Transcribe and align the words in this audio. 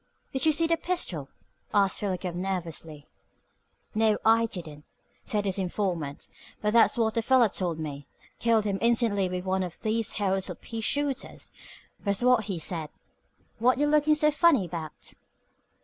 "Did 0.33 0.47
you 0.47 0.51
see 0.51 0.65
the 0.65 0.77
pistol?" 0.77 1.29
asked 1.75 1.99
Philo 1.99 2.17
Gubb 2.17 2.33
nervously. 2.33 3.07
"No, 3.93 4.17
I 4.25 4.47
didn't," 4.47 4.83
said 5.23 5.45
his 5.45 5.59
informant, 5.59 6.27
"but 6.59 6.73
that's 6.73 6.97
what 6.97 7.13
the 7.13 7.21
feller 7.21 7.49
told 7.49 7.77
me. 7.77 8.07
'Killed 8.39 8.65
him 8.65 8.79
instantly 8.81 9.29
with 9.29 9.45
one 9.45 9.61
of 9.61 9.79
these 9.83 10.13
here 10.13 10.31
little 10.31 10.55
pea 10.55 10.81
shooters,' 10.81 11.51
was 12.03 12.23
what 12.23 12.45
he 12.45 12.57
said. 12.57 12.89
What 13.59 13.77
you 13.77 13.85
lookin' 13.85 14.15
so 14.15 14.31
funny 14.31 14.65
about?" 14.65 15.13